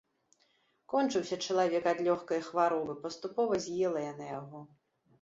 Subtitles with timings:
[0.93, 4.69] Кончыўся чалавек ад лёгкай хваробы, паступова з'ела яна яго.